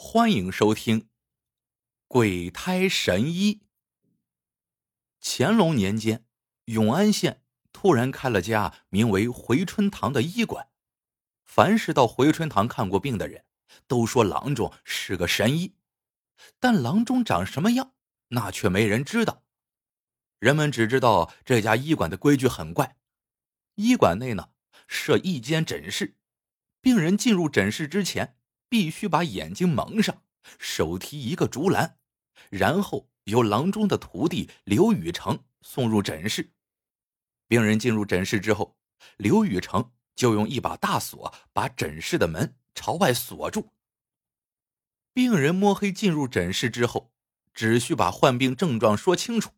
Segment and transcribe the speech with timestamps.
[0.00, 1.00] 欢迎收听
[2.06, 3.54] 《鬼胎神医》。
[5.20, 6.24] 乾隆年间，
[6.66, 7.42] 永安县
[7.72, 10.68] 突然开了家名为“回春堂”的医馆。
[11.44, 13.44] 凡是到回春堂看过病的人，
[13.88, 15.74] 都说郎中是个神医，
[16.60, 17.92] 但郎中长什么样，
[18.28, 19.42] 那却没人知道。
[20.38, 22.96] 人们只知道这家医馆的规矩很怪：
[23.74, 24.50] 医馆内呢
[24.86, 26.16] 设一间诊室，
[26.80, 28.36] 病人进入诊室之前。
[28.68, 30.22] 必须把眼睛蒙上，
[30.58, 31.98] 手提一个竹篮，
[32.50, 36.52] 然后由郎中的徒弟刘宇成送入诊室。
[37.46, 38.76] 病人进入诊室之后，
[39.16, 43.72] 刘宇成就用一把大锁把诊室的门朝外锁住。
[45.14, 47.12] 病人摸黑进入诊室之后，
[47.54, 49.52] 只需把患病症状说清楚，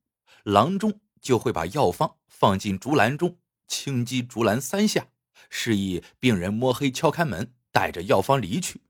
[0.44, 5.08] 郎中就会把药方放进竹篮中，轻击竹篮三下，
[5.50, 8.80] 示意病人摸黑敲开门，带着药方离去。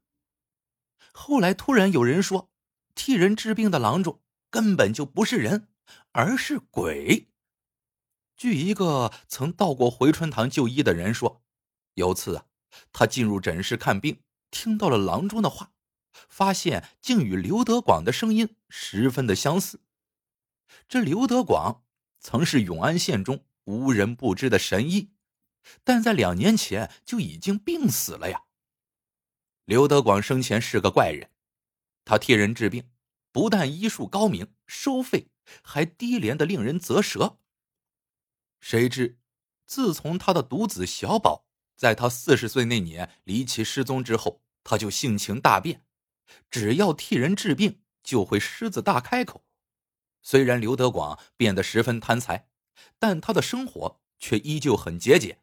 [1.12, 2.50] 后来突然有人说，
[2.94, 5.68] 替人治病的郎中根本就不是人，
[6.12, 7.28] 而是鬼。
[8.36, 11.42] 据一个曾到过回春堂就医的人说，
[11.94, 12.46] 有次啊，
[12.92, 15.72] 他进入诊室看病，听到了郎中的话，
[16.28, 19.82] 发现竟与刘德广的声音十分的相似。
[20.88, 21.82] 这刘德广
[22.18, 25.10] 曾是永安县中无人不知的神医，
[25.84, 28.44] 但在两年前就已经病死了呀。
[29.70, 31.30] 刘德广生前是个怪人，
[32.04, 32.90] 他替人治病，
[33.30, 35.28] 不但医术高明，收费
[35.62, 37.38] 还低廉的令人啧舌。
[38.58, 39.20] 谁知，
[39.68, 45.84] 自从他的独子小宝在他四十岁那年离奇失踪之后，他就性情大变，
[46.50, 49.44] 只要替人治病，就会狮子大开口。
[50.20, 52.48] 虽然刘德广变得十分贪财，
[52.98, 55.38] 但他的生活却依旧很节俭。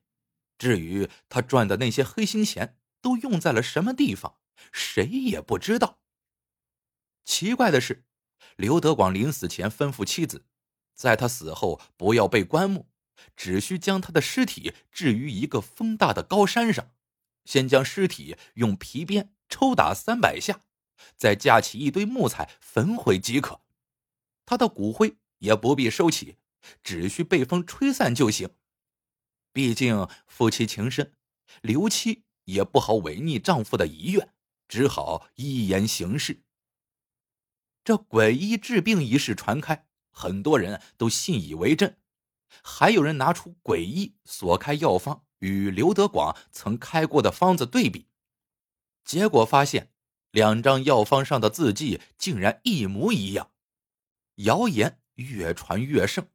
[0.58, 4.36] 至于他赚的那些黑心钱，都用在了什么地方？
[4.74, 6.02] 谁也不知道。
[7.24, 8.04] 奇怪的是，
[8.58, 10.46] 刘德广临死前吩咐妻子，
[10.94, 12.90] 在他死后不要被棺木，
[13.38, 16.92] 只需将他的尸体置于一个风大的高山上，
[17.46, 20.60] 先将尸体用皮鞭抽打三百下，
[21.16, 23.62] 再架起一堆木材焚毁即可。
[24.46, 26.36] 他的骨灰也不必收起，
[26.84, 28.50] 只需被风吹散就行。
[29.54, 31.14] 毕竟夫妻情深，
[31.62, 32.26] 刘妻。
[32.48, 34.34] 也不好违逆丈夫的遗愿，
[34.70, 36.44] 只好依言行事。
[37.84, 41.98] 这鬼医治病一事传开，很多人都信以为真，
[42.64, 48.08] 还有人拿出鬼医所开药方与刘德广曾开过的方子对比，
[49.04, 49.92] 结果发现
[50.32, 53.52] 两张药方上的字迹竟然一模一样。
[54.36, 56.28] 谣言越传越盛，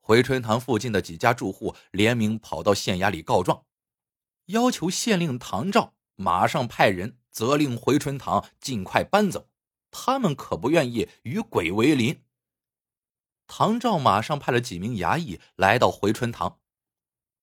[0.00, 3.66] 回春堂附近的几家住户联名跑到县衙里告状。
[4.52, 9.48] 要求县令唐照马上派人责令回春堂尽快搬走，
[9.90, 12.22] 他们可不愿意与鬼为邻。
[13.46, 16.60] 唐照马上派了几名衙役来到回春堂，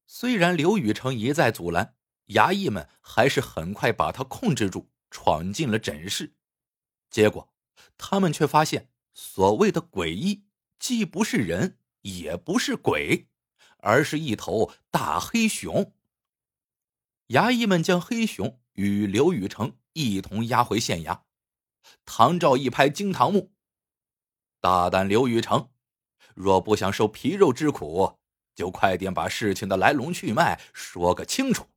[0.08, 1.96] 虽然刘宇成一再阻拦，
[2.28, 6.36] 衙役们还是很快把他控制住，闯进了诊室。
[7.10, 7.52] 结果，
[7.98, 10.44] 他们却发现所谓的鬼医
[10.78, 13.28] 既不是人，也不是鬼，
[13.78, 15.94] 而是一头大黑熊。
[17.30, 21.22] 衙役们将黑熊与刘宇成一同押回县衙。
[22.04, 23.54] 唐照一拍惊堂木
[24.60, 25.70] ：“大胆刘宇成，
[26.34, 28.18] 若不想受皮肉之苦，
[28.56, 31.68] 就快点把事情的来龙去脉说个清楚。”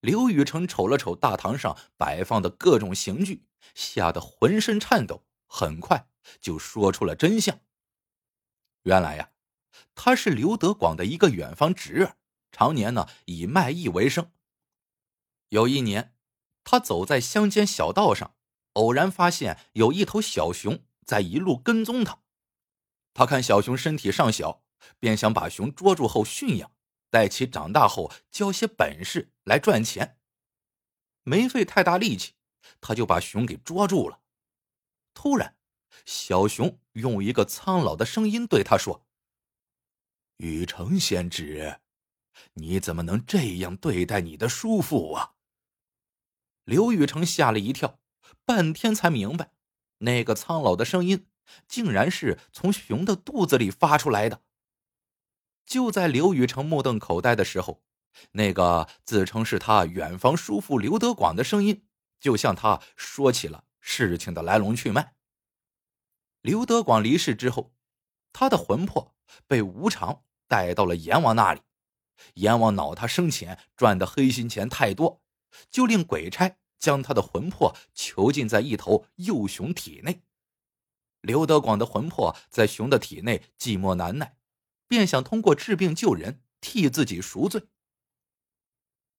[0.00, 6.08] 刘宇成瞅了瞅大堂上摆放的各种刑具，吓得浑身颤抖，很快
[6.40, 7.58] 就说出了真相。
[8.82, 9.30] 原来呀，
[9.94, 12.16] 他是刘德广的一个远房侄儿。
[12.52, 14.30] 常年呢以卖艺为生。
[15.48, 16.14] 有一年，
[16.64, 18.36] 他走在乡间小道上，
[18.74, 22.22] 偶然发现有一头小熊在一路跟踪他。
[23.12, 24.62] 他看小熊身体尚小，
[24.98, 26.70] 便想把熊捉住后驯养，
[27.10, 30.18] 待其长大后教些本事来赚钱。
[31.24, 32.34] 没费太大力气，
[32.80, 34.20] 他就把熊给捉住了。
[35.12, 35.56] 突然，
[36.06, 39.04] 小熊用一个苍老的声音对他说
[40.38, 41.80] ：“禹城仙子。”
[42.54, 45.32] 你怎么能这样对待你的叔父啊？
[46.64, 47.98] 刘宇成吓了一跳，
[48.44, 49.52] 半天才明白，
[49.98, 51.26] 那个苍老的声音
[51.66, 54.42] 竟然是从熊的肚子里发出来的。
[55.66, 57.82] 就在刘宇成目瞪口呆的时候，
[58.32, 61.86] 那个自称是他远房叔父刘德广的声音
[62.20, 65.14] 就向他说起了事情的来龙去脉。
[66.40, 67.72] 刘德广离世之后，
[68.32, 69.14] 他的魂魄
[69.46, 71.60] 被无常带到了阎王那里。
[72.34, 75.22] 阎王恼他生前赚的黑心钱太多，
[75.70, 80.22] 就令鬼差将他的魂魄囚禁在一头幼熊体内。
[81.20, 84.36] 刘德广的魂魄在熊的体内寂寞难耐，
[84.88, 87.64] 便想通过治病救人替自己赎罪。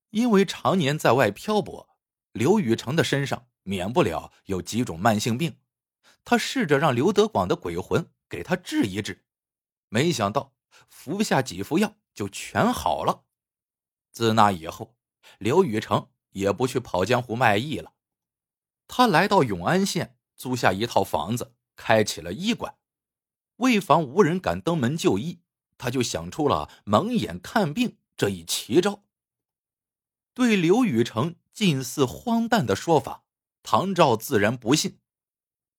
[0.09, 1.89] 因为常年在外漂泊，
[2.31, 5.57] 刘宇成的身上免不了有几种慢性病。
[6.23, 9.23] 他试着让刘德广的鬼魂给他治一治，
[9.89, 10.53] 没想到
[10.89, 13.23] 服下几副药就全好了。
[14.11, 14.95] 自那以后，
[15.37, 17.93] 刘宇成也不去跑江湖卖艺了。
[18.87, 22.77] 他来到永安县，租下一套房子，开起了医馆。
[23.57, 25.39] 为防无人敢登门就医，
[25.77, 29.03] 他就想出了蒙眼看病这一奇招。
[30.33, 33.23] 对刘宇成近似荒诞的说法，
[33.63, 34.99] 唐照自然不信。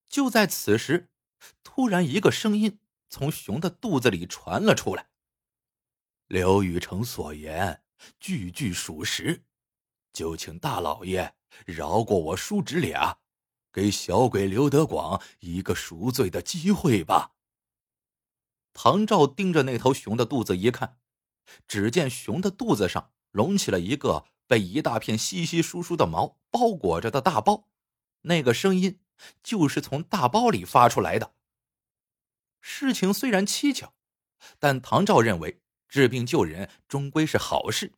[0.08, 1.10] 就在此时，
[1.62, 2.78] 突然一个声音
[3.10, 5.08] 从熊的肚子里传了出来。
[6.32, 7.82] 刘宇成所言
[8.18, 9.44] 句句属实，
[10.14, 11.34] 就请大老爷
[11.66, 13.18] 饶过我叔侄俩，
[13.70, 17.32] 给小鬼刘德广一个赎罪的机会吧。
[18.72, 20.96] 唐照盯着那头熊的肚子一看，
[21.68, 27.68] 只见熊的肚子上隆起了一个被一大片稀稀疏疏的毛包裹着的大包，
[28.22, 29.00] 那个声音。
[29.42, 31.34] 就是从大包里发出来的。
[32.62, 33.92] 事情虽然蹊跷，
[34.58, 35.61] 但唐照认为
[35.92, 37.92] 治病救人终归是好事，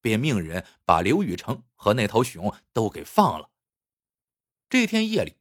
[0.00, 3.50] 便命人把刘宇成和那头熊都给放了。
[4.68, 5.34] 这天夜里，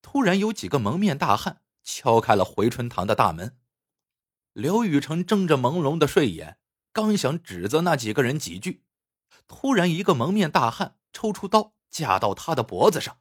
[0.00, 3.58] 突然有几个蒙面大汉敲开了回春堂的大门。
[4.54, 6.56] 刘宇成睁着朦胧的睡眼，
[6.94, 8.82] 刚想指责那几个人几句，
[9.46, 13.18] 突然一个蒙面大汉抽出刀架到他的脖子上。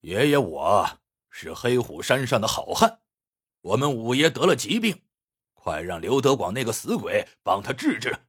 [0.00, 3.00] 爷爷，我是黑虎山上的好汉，
[3.60, 5.02] 我们五爷得了疾病，
[5.66, 8.20] 快让刘德广那个死鬼帮他治治。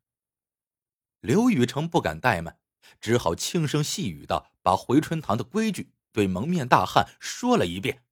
[1.19, 2.59] 刘宇成不敢怠慢，
[2.99, 8.03] 只好轻声细语的把回春堂的规矩对蒙面大汉说了一遍。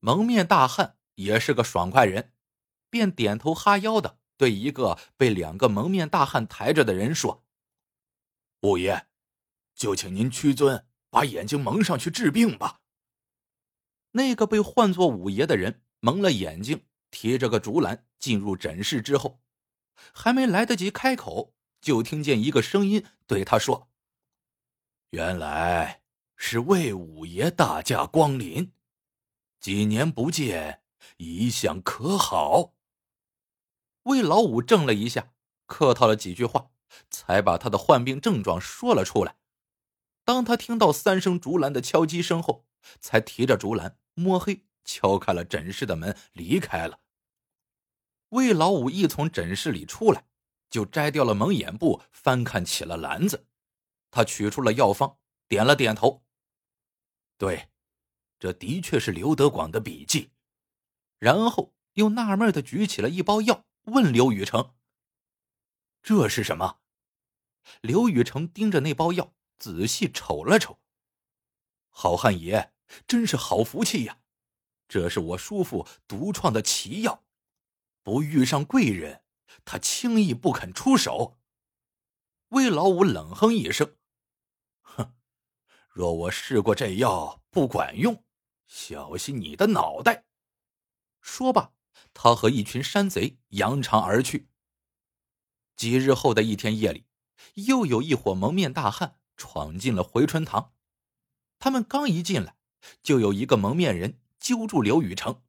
[0.00, 2.32] 蒙面大汉也是个爽快人，
[2.90, 7.44] 便点头哈腰的对一个被两个蒙面大汉抬着的人说
[8.62, 9.06] ：“五爷，
[9.76, 12.80] 就请您屈尊。”把眼睛蒙上去治病吧。
[14.10, 19.40] 那个被唤作五爷的人蒙了眼睛，提着个竹篮进入诊室之后，
[20.12, 23.90] 还没来得及开口，就听见一个声音对他说
[25.10, 26.02] ：“原来
[26.36, 28.72] 是魏五爷大驾光临，
[29.60, 30.82] 几年不见，
[31.16, 32.74] 一向可好？”
[34.04, 35.32] 魏老五怔了一下，
[35.66, 36.70] 客套了几句话，
[37.10, 39.36] 才把他的患病症状说了出来。
[40.24, 42.66] 当他听到三声竹篮的敲击声后，
[43.00, 46.98] 才提着竹篮摸黑敲开了诊室的门，离开了。
[48.30, 50.24] 魏老五一从诊室里出来，
[50.70, 53.46] 就摘掉了蒙眼布，翻看起了篮子。
[54.10, 56.24] 他取出了药方，点了点头
[57.36, 57.68] ：“对，
[58.38, 60.30] 这的确是刘德广的笔记。”
[61.20, 64.74] 然后又纳闷的举起了一包药，问刘宇成
[66.02, 66.80] ：“这是什么？”
[67.82, 69.34] 刘宇成盯着那包药。
[69.58, 70.78] 仔细瞅了瞅，
[71.88, 72.72] 好汉爷
[73.08, 74.20] 真是好福气呀！
[74.88, 77.24] 这是我叔父独创的奇药，
[78.02, 79.22] 不遇上贵人，
[79.64, 81.38] 他轻易不肯出手。
[82.48, 83.96] 魏老五冷哼一声
[84.80, 85.14] ：“哼，
[85.88, 88.24] 若我试过这药不管用，
[88.66, 90.24] 小心你的脑袋！”
[91.20, 91.72] 说罢，
[92.14, 94.48] 他和一群山贼扬长而去。
[95.76, 97.06] 几日后的一天夜里，
[97.54, 99.16] 又有一伙蒙面大汉。
[99.40, 100.74] 闯进了回春堂，
[101.60, 102.56] 他们刚一进来，
[103.04, 105.42] 就有一个蒙面人揪住刘宇成：“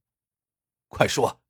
[0.87, 1.41] 快说，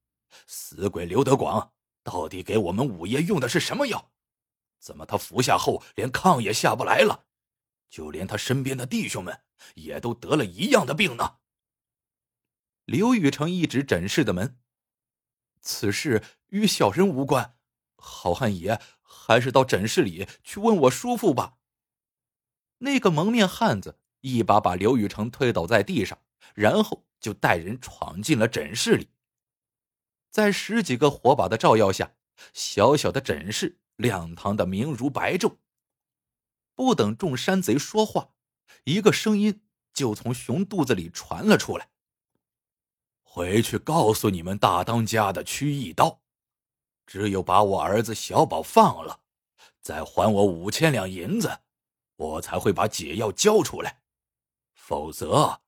[0.48, 4.12] 死鬼刘德广到底给我们五爷用的是什么药？
[4.79, 7.25] 怎么他服下后连炕也下不来了？
[7.89, 9.41] 就连他身边的弟兄们
[9.75, 11.38] 也都得了一样的病呢？”
[12.86, 14.60] 刘宇成一指诊室的门
[15.62, 17.58] ：“此事与小人无关，
[17.98, 21.58] 好汉爷还是到诊室里去问我叔父吧。”
[22.81, 26.17] 那个蒙面汉子一把把刘宇成推倒在地上，
[26.55, 29.09] 然后就带人闯进了诊室里。
[30.31, 32.13] 在十几个火把的照耀下，
[32.53, 35.57] 小小的诊室亮堂的明如白昼。
[36.75, 38.29] 不等众山贼说话，
[38.83, 39.61] 一个声音
[39.93, 41.89] 就从熊肚子里传了出来
[43.23, 46.21] ：“回去告诉你们大当家的曲一刀，
[47.05, 49.21] 只有把我儿子小宝放了，
[49.81, 51.59] 再还我五千两银子。”
[52.19, 54.01] 我才会把解药交出来，
[54.73, 55.61] 否则，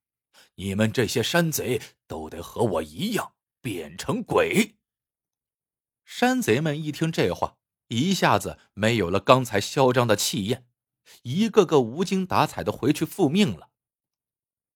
[0.61, 4.75] 你们这些山贼都得和我一样变成鬼。
[6.05, 10.67] 山贼们一听这话，一下子没有了刚才嚣张的气焰，
[11.23, 13.69] 一个个无精打采的回去复命了。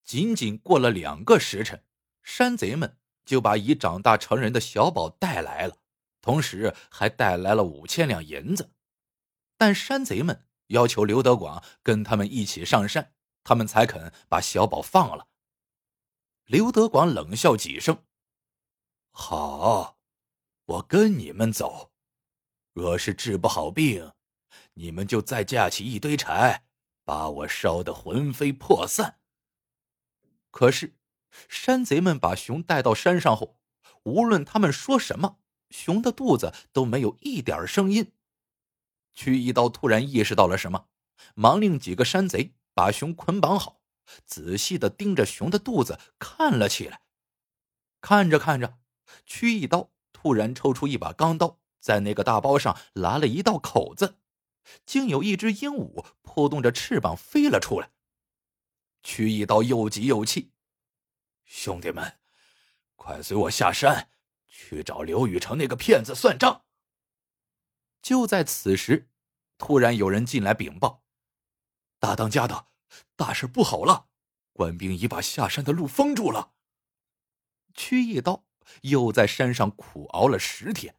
[0.03, 1.83] 仅仅过了两个时辰，
[2.23, 5.77] 山贼们就把已长大成人的小宝带来了，
[6.19, 8.71] 同时还带来了五千两银子。
[9.55, 13.13] 但山贼们要求刘德广跟他们一起上山，
[13.43, 15.27] 他们才肯把小宝放了。
[16.45, 18.03] 刘德广冷笑几声
[19.09, 19.97] ：“好，
[20.65, 21.91] 我跟你们走。
[22.71, 24.11] 若是治不好病，
[24.75, 26.65] 你们就再架起一堆柴，
[27.03, 29.19] 把我烧得魂飞魄散。”
[30.51, 30.95] 可是，
[31.49, 33.57] 山贼们把熊带到山上后，
[34.03, 35.39] 无论他们说什么，
[35.71, 38.11] 熊的肚子都没有一点声音。
[39.13, 40.89] 屈一刀突然意识到了什么，
[41.33, 43.81] 忙令几个山贼把熊捆绑好，
[44.25, 47.01] 仔细的盯着熊的肚子看了起来。
[48.01, 48.77] 看着看着，
[49.25, 54.19] 屈一刀突然抽出一把钢刀，在那个大包上拉了一道口子，
[54.85, 57.91] 竟有一只鹦鹉扑动着翅膀飞了出来。
[59.01, 60.51] 屈一刀又急又气，
[61.43, 62.19] 兄弟们，
[62.95, 64.09] 快随我下山，
[64.47, 66.65] 去找刘雨成那个骗子算账。
[68.01, 69.09] 就在此时，
[69.57, 71.03] 突然有人进来禀报
[71.99, 72.67] ：“大当家的，
[73.15, 74.07] 大事不好了！
[74.53, 76.51] 官兵已把下山的路封住了。”
[77.73, 78.45] 屈一刀
[78.81, 80.95] 又在山上苦熬了十天，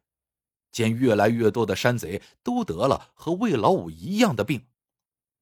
[0.71, 4.67] 见越来越多的山贼都得了和魏老五一样的病，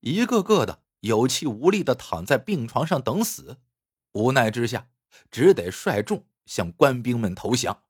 [0.00, 0.82] 一个个的。
[1.00, 3.58] 有气无力的躺在病床上等死，
[4.12, 4.88] 无奈之下，
[5.30, 7.84] 只得率众向官兵们投降。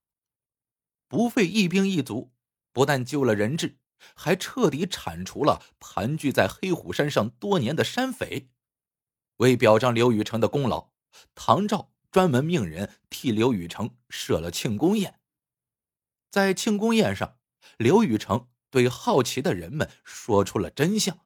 [1.09, 2.33] 不费一兵一卒，
[2.73, 3.79] 不但救了人质，
[4.15, 8.51] 还彻底铲除了盘踞在黑虎山上多年的山匪。
[9.39, 10.91] 为表彰刘雨成的功劳，
[11.35, 15.21] 唐照专门命人替刘雨成设了庆功宴。
[16.31, 17.39] 在庆功宴上，
[17.77, 21.19] 刘雨成对好奇的人们说出了真相。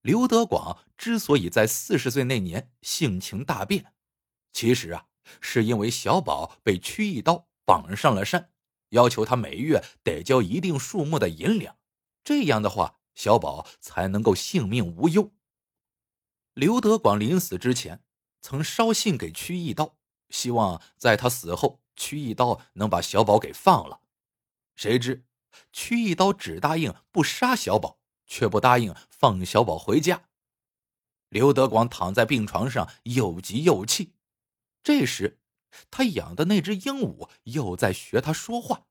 [0.00, 3.94] 刘德广之所以在四十岁那年性情大变，
[4.52, 5.06] 其实啊，
[5.40, 8.50] 是因为小宝被屈一刀绑上了山，
[8.90, 11.76] 要求他每月得交一定数目的银两，
[12.22, 15.32] 这样的话，小宝才能够性命无忧。
[16.54, 18.02] 刘德广临死之前，
[18.40, 19.96] 曾捎信给屈一刀，
[20.30, 24.00] 希望在他死后，屈一刀能把小宝给放了。
[24.74, 25.24] 谁知
[25.72, 28.00] 屈一刀只答应不杀小宝。
[28.26, 30.28] 却不答应放小宝回家。
[31.28, 34.14] 刘德广躺在病床上，又急又气。
[34.82, 35.40] 这时，
[35.90, 38.86] 他养的那只鹦鹉又在学他说话。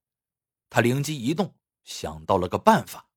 [0.70, 3.10] 他灵机一动，想到了个办法。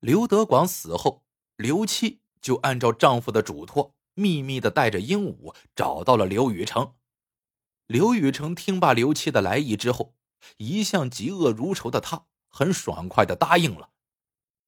[0.00, 1.24] 刘德广死后，
[1.56, 6.94] 刘七就按照丈夫的嘱托，秘密的带着鹦鹉找到了刘雨成。
[7.86, 10.14] 刘雨成听罢刘七的来意之后，
[10.56, 13.90] 一向嫉恶如仇的他，很爽快的答应了。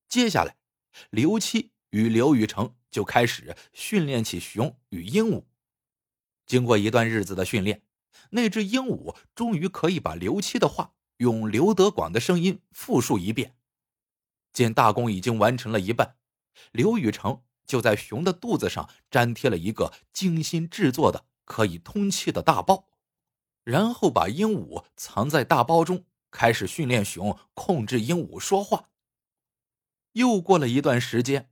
[0.09, 0.57] 接下来，
[1.11, 5.45] 刘七与刘雨成就开始训练起熊与鹦鹉。
[6.45, 7.83] 经过一段日子的训练，
[8.31, 13.57] 那只鹦鹉终于可以把刘七的话用刘德广的声音复述一遍。
[14.52, 16.17] 见大功已经完成了一半，
[16.73, 22.87] 刘雨成就在熊的肚子上粘贴了一个精心制作的可以通气的大包，
[23.64, 28.91] 然后把鹦鹉藏在大包中，开始训练熊控制鹦鹉说话。
[30.12, 31.50] 又过了一段时间，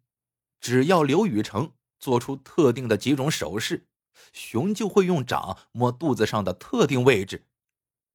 [0.61, 3.89] 只要刘宇成做出特定的几种手势，
[4.35, 7.47] 熊就会用掌摸肚子上的特定位置。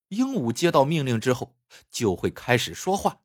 [0.09, 1.55] 鹦鹉接到命令之后，
[1.89, 3.21] 就会开始说话。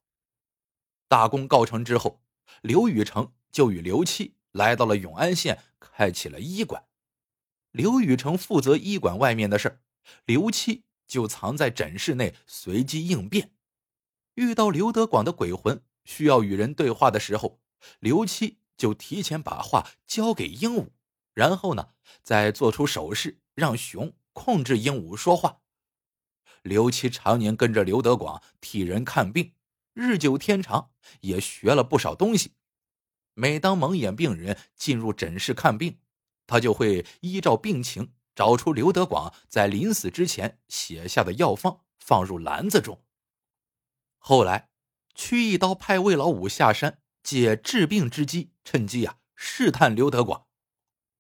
[1.07, 2.23] 大功告成之后，
[2.63, 6.85] 刘宇成就与刘七来到了永安县，开启了医馆。
[7.71, 9.81] 刘宇成负责医馆外面的事
[10.25, 13.53] 刘七就藏在诊室内随机应变。
[14.35, 15.83] 遇到刘德广的鬼魂。
[16.03, 17.61] 需要与人对话的时候，
[18.01, 20.89] 刘七就提前把话交给鹦鹉，
[21.35, 21.91] 然后呢，
[22.23, 25.61] 再做出手势让熊控制鹦鹉说话。
[26.63, 29.53] 刘七常年跟着刘德广替人看病，
[29.93, 30.91] 日久天长，
[31.21, 32.55] 也学了不少东西。
[33.35, 35.99] 每当蒙眼病人进入诊室看病，
[36.47, 43.03] 他就会依照病情找出刘德广在临死之前写下的药方，放入篮子中。
[44.19, 44.69] 后来。
[45.13, 50.47] 屈一刀派魏老五下山，借治病之机，趁机啊试探刘德广。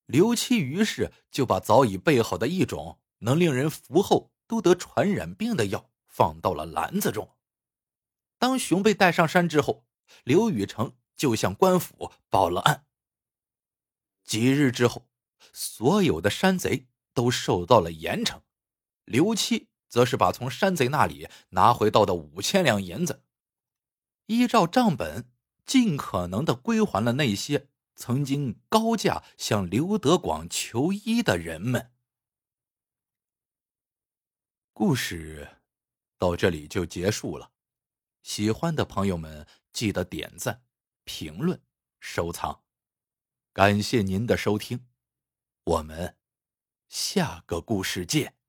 [0.06, 7.34] 刘七于是就把早已备好的一种能令人服后都得传染病的药放到了篮子中。
[8.38, 9.84] 当熊被带上山之后，
[10.24, 12.86] 刘宇成就向官府报了案。
[14.24, 15.06] 几日之后，
[15.52, 18.40] 所有的山贼都受到了严惩，
[19.04, 23.22] 刘七则是把从山贼那里拿回到的五千两银子。
[24.28, 25.30] 依照账本，
[25.66, 31.92] 尽可能的归还了那些曾经高价向刘德广求医的人们。
[34.72, 35.58] 故事
[36.16, 37.52] 到这里就结束了，
[38.22, 40.62] 喜欢的朋友们记得点赞、
[41.12, 41.60] 评论、
[41.98, 42.62] 收藏，
[43.52, 44.86] 感谢您的收听，
[45.64, 46.16] 我们
[46.86, 48.39] 下个故事见。